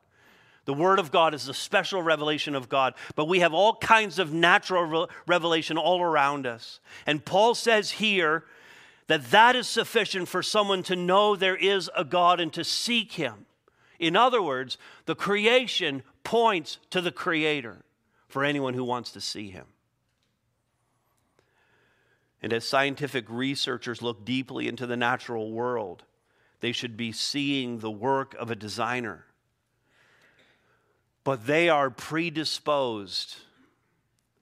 [0.65, 4.19] The Word of God is the special revelation of God, but we have all kinds
[4.19, 6.79] of natural revelation all around us.
[7.05, 8.43] And Paul says here
[9.07, 13.13] that that is sufficient for someone to know there is a God and to seek
[13.13, 13.47] Him.
[13.99, 17.77] In other words, the creation points to the Creator
[18.27, 19.65] for anyone who wants to see Him.
[22.41, 26.03] And as scientific researchers look deeply into the natural world,
[26.59, 29.25] they should be seeing the work of a designer.
[31.23, 33.35] But they are predisposed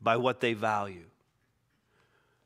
[0.02, 1.06] by what they value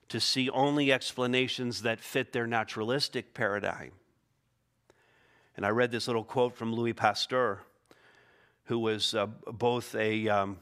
[0.10, 3.92] to see only explanations that fit their naturalistic paradigm.
[5.56, 7.62] And I read this little quote from Louis Pasteur,
[8.66, 10.58] who was uh, both a um,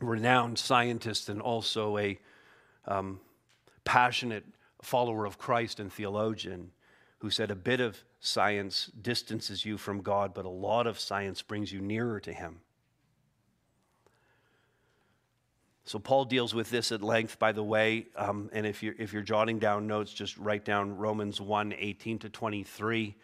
[0.00, 2.18] renowned scientist and also a
[2.86, 3.20] um,
[3.84, 4.44] passionate
[4.82, 6.70] follower of Christ and theologian
[7.18, 11.40] who said a bit of science distances you from God, but a lot of science
[11.42, 12.60] brings you nearer to Him.
[15.86, 18.06] So Paul deals with this at length, by the way.
[18.16, 22.18] Um, and if you're, if you're jotting down notes, just write down Romans 1 18
[22.20, 23.14] to 23.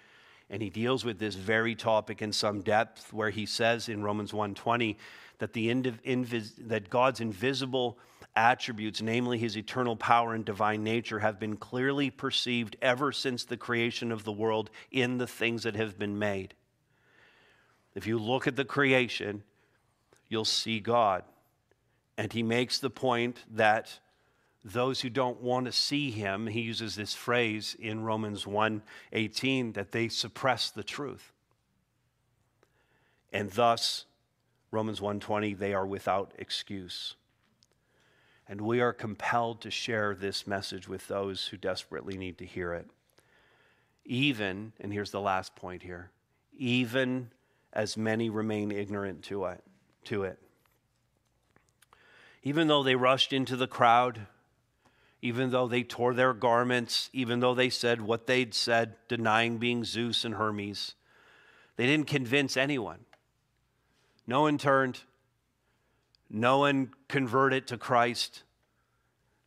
[0.51, 4.35] And he deals with this very topic in some depth, where he says in Romans
[4.35, 4.99] 1 20
[5.39, 7.99] that, the invis- that God's invisible
[8.37, 13.57] attributes, namely his eternal power and divine nature, have been clearly perceived ever since the
[13.57, 16.55] creation of the world in the things that have been made.
[17.95, 19.45] If you look at the creation,
[20.29, 21.25] you'll see God.
[22.21, 23.99] And he makes the point that
[24.63, 29.93] those who don't want to see him, he uses this phrase in Romans 1:18 that
[29.93, 31.33] they suppress the truth.
[33.33, 34.05] And thus
[34.71, 37.17] Romans 1:20 they are without excuse.
[38.47, 42.75] And we are compelled to share this message with those who desperately need to hear
[42.75, 42.91] it.
[44.05, 46.11] Even, and here's the last point here,
[46.53, 47.31] even
[47.73, 49.65] as many remain ignorant to it,
[50.05, 50.39] to it.
[52.43, 54.27] Even though they rushed into the crowd,
[55.23, 59.85] even though they tore their garments, even though they said what they'd said, denying being
[59.85, 60.95] Zeus and Hermes,
[61.77, 63.01] they didn't convince anyone.
[64.27, 65.01] No one turned.
[66.31, 68.45] No one converted to Christ.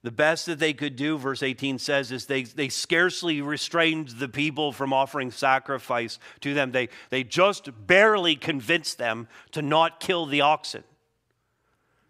[0.03, 4.27] The best that they could do, verse 18 says, is they, they scarcely restrained the
[4.27, 6.73] people from offering sacrifice to them.
[6.73, 10.83] They, they just barely convinced them to not kill the oxen.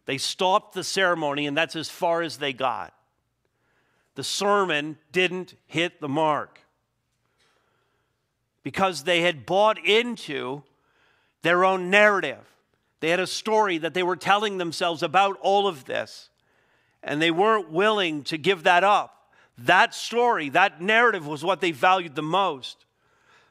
[0.05, 2.93] They stopped the ceremony, and that's as far as they got.
[4.15, 6.59] The sermon didn't hit the mark
[8.61, 10.63] because they had bought into
[11.41, 12.39] their own narrative.
[12.99, 16.29] They had a story that they were telling themselves about all of this,
[17.01, 19.31] and they weren't willing to give that up.
[19.57, 22.85] That story, that narrative was what they valued the most.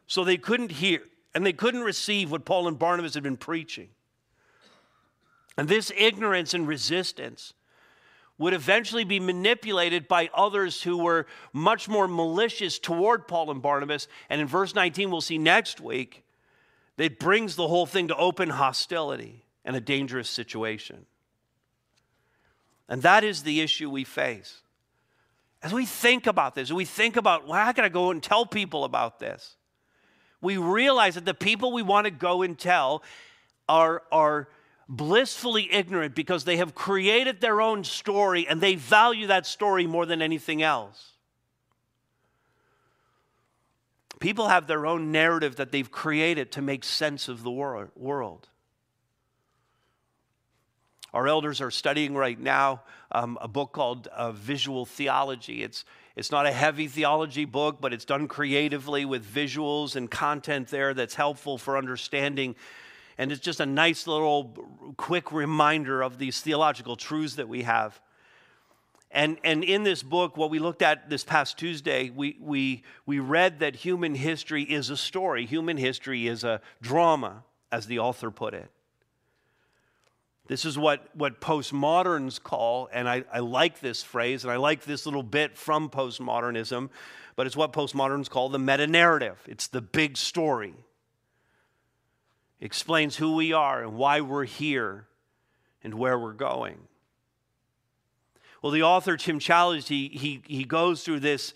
[0.07, 1.03] So they couldn't hear
[1.35, 3.89] and they couldn't receive what Paul and Barnabas had been preaching.
[5.57, 7.53] And this ignorance and resistance
[8.39, 14.09] would eventually be manipulated by others who were much more malicious toward Paul and Barnabas.
[14.29, 16.25] And in verse 19, we'll see next week,
[16.99, 21.07] it brings the whole thing to open hostility and a dangerous situation.
[22.89, 24.61] And that is the issue we face.
[25.63, 28.45] As we think about this, we think about, well, how can I go and tell
[28.45, 29.57] people about this?
[30.41, 33.03] We realize that the people we want to go and tell
[33.69, 34.49] are, are
[34.93, 40.05] blissfully ignorant because they have created their own story and they value that story more
[40.05, 41.13] than anything else.
[44.21, 48.49] People have their own narrative that they've created to make sense of the wor- world.
[51.15, 55.63] Our elders are studying right now um, a book called uh, Visual Theology.
[55.63, 55.87] It's,
[56.17, 60.93] it's not a heavy theology book, but it's done creatively with visuals and content there
[60.93, 62.57] that's helpful for understanding
[63.23, 64.53] and it's just a nice little
[64.97, 68.01] quick reminder of these theological truths that we have.
[69.13, 73.21] And, and in this book, what we looked at this past Tuesday, we, we, we
[73.21, 75.47] read that human history is a story.
[75.47, 78.69] Human history is a drama, as the author put it.
[80.49, 84.83] This is what, what postmoderns call, and I, I like this phrase, and I like
[84.83, 86.91] this little bit from postmodernism,
[87.37, 89.39] but it's what postmoderns call the meta narrative.
[89.47, 90.75] It's the big story
[92.63, 95.07] explains who we are and why we're here
[95.83, 96.79] and where we're going.
[98.63, 101.55] Well, the author, Tim Challies, he, he, he goes through this,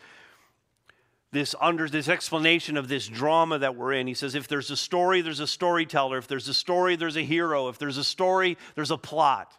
[1.31, 4.09] this, under, this explanation of this drama that we're in.
[4.09, 6.19] He says, if there's a story, there's a storyteller.
[6.19, 7.69] If there's a story, there's a hero.
[7.69, 9.57] If there's a story, there's a plot.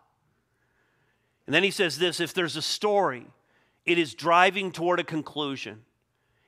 [1.45, 3.25] And then he says this if there's a story,
[3.85, 5.83] it is driving toward a conclusion.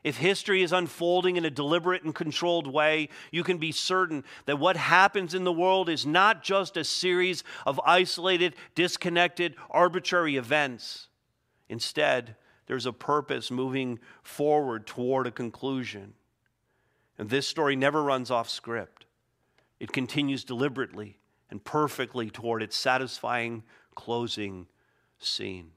[0.03, 4.59] If history is unfolding in a deliberate and controlled way, you can be certain that
[4.59, 11.09] what happens in the world is not just a series of isolated, disconnected, arbitrary events.
[11.67, 16.13] Instead, there's a purpose moving forward toward a conclusion.
[17.17, 19.05] And this story never runs off script,
[19.79, 21.19] it continues deliberately
[21.49, 23.63] and perfectly toward its satisfying
[23.95, 24.67] closing
[25.17, 25.71] scene.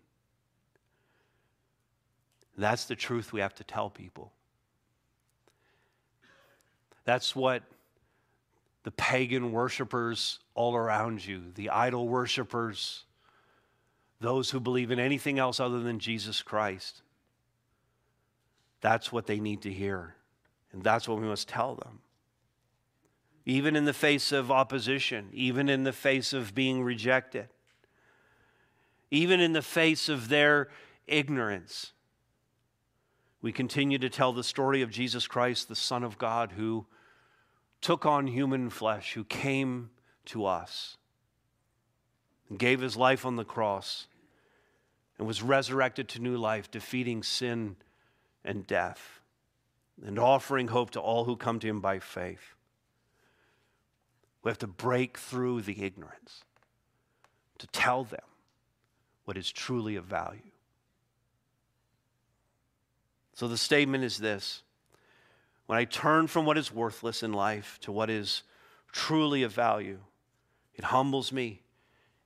[2.56, 4.32] That's the truth we have to tell people.
[7.04, 7.62] That's what
[8.84, 13.04] the pagan worshipers all around you, the idol worshipers,
[14.20, 17.02] those who believe in anything else other than Jesus Christ,
[18.80, 20.14] that's what they need to hear.
[20.72, 22.00] And that's what we must tell them.
[23.44, 27.48] Even in the face of opposition, even in the face of being rejected,
[29.10, 30.68] even in the face of their
[31.06, 31.92] ignorance
[33.42, 36.86] we continue to tell the story of Jesus Christ, the Son of God, who
[37.80, 39.90] took on human flesh, who came
[40.26, 40.96] to us
[42.48, 44.06] and gave his life on the cross
[45.18, 47.74] and was resurrected to new life, defeating sin
[48.44, 49.20] and death
[50.04, 52.54] and offering hope to all who come to him by faith.
[54.44, 56.44] We have to break through the ignorance
[57.58, 58.20] to tell them
[59.24, 60.51] what is truly of value.
[63.34, 64.62] So the statement is this
[65.66, 68.42] When I turn from what is worthless in life to what is
[68.92, 69.98] truly of value,
[70.74, 71.62] it humbles me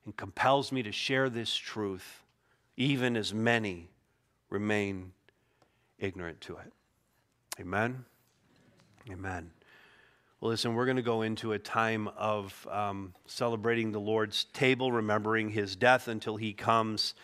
[0.05, 2.23] and compels me to share this truth,
[2.75, 3.89] even as many
[4.49, 5.11] remain
[5.99, 6.71] ignorant to it.
[7.59, 8.05] Amen.
[9.09, 9.51] Amen.
[10.39, 14.91] Well, listen, we're going to go into a time of um, celebrating the Lord's table,
[14.91, 17.15] remembering his death until he comes.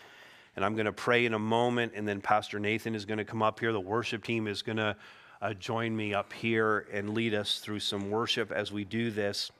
[0.56, 3.24] And I'm going to pray in a moment, and then Pastor Nathan is going to
[3.24, 3.72] come up here.
[3.72, 4.96] The worship team is going to
[5.42, 9.50] uh, join me up here and lead us through some worship as we do this.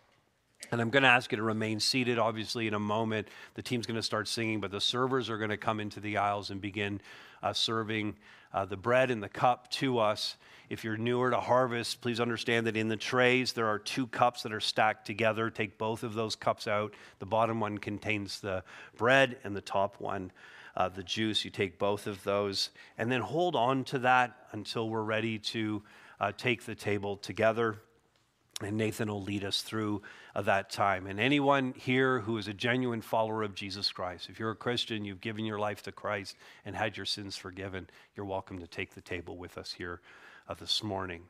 [0.72, 2.18] And I'm going to ask you to remain seated.
[2.18, 5.50] Obviously, in a moment, the team's going to start singing, but the servers are going
[5.50, 7.00] to come into the aisles and begin
[7.42, 8.16] uh, serving
[8.52, 10.36] uh, the bread and the cup to us.
[10.70, 14.42] If you're newer to harvest, please understand that in the trays there are two cups
[14.44, 15.50] that are stacked together.
[15.50, 16.94] Take both of those cups out.
[17.18, 18.64] The bottom one contains the
[18.96, 20.32] bread, and the top one
[20.76, 21.44] uh, the juice.
[21.44, 25.82] You take both of those and then hold on to that until we're ready to
[26.20, 27.76] uh, take the table together.
[28.60, 30.02] And Nathan will lead us through
[30.34, 31.06] uh, that time.
[31.06, 35.04] And anyone here who is a genuine follower of Jesus Christ, if you're a Christian,
[35.04, 38.94] you've given your life to Christ and had your sins forgiven, you're welcome to take
[38.94, 40.00] the table with us here
[40.48, 41.22] uh, this morning.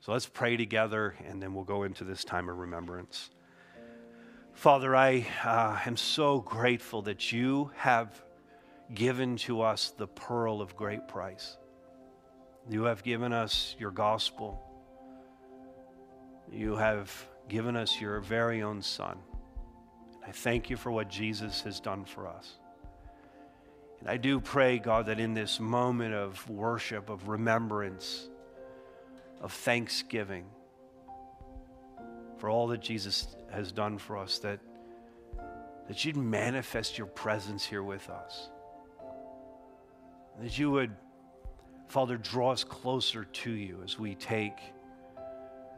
[0.00, 3.30] So let's pray together and then we'll go into this time of remembrance.
[4.52, 8.22] Father, I uh, am so grateful that you have
[8.94, 11.56] given to us the pearl of great price.
[12.68, 14.60] You have given us your gospel.
[16.52, 17.12] You have
[17.48, 19.18] given us your very own Son.
[20.14, 22.54] And I thank you for what Jesus has done for us.
[24.00, 28.28] And I do pray, God, that in this moment of worship, of remembrance,
[29.40, 30.46] of thanksgiving
[32.38, 34.60] for all that Jesus has done for us, that,
[35.88, 38.48] that you'd manifest your presence here with us.
[40.40, 40.90] That you would,
[41.88, 44.58] Father, draw us closer to you as we take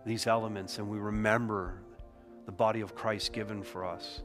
[0.07, 1.83] these elements and we remember
[2.47, 4.23] the body of Christ given for us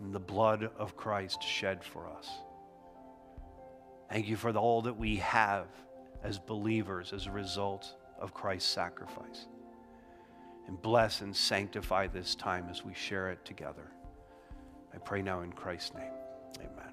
[0.00, 2.28] and the blood of Christ shed for us.
[4.10, 5.66] Thank you for the, all that we have
[6.22, 9.46] as believers as a result of Christ's sacrifice.
[10.66, 13.90] And bless and sanctify this time as we share it together.
[14.94, 16.12] I pray now in Christ's name.
[16.60, 16.87] Amen.